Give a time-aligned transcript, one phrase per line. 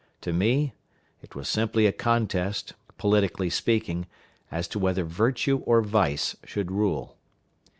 [0.21, 0.73] To me
[1.21, 4.07] it was simply a contest, politically speaking,
[4.49, 7.17] as to whether virtue or vice should rule.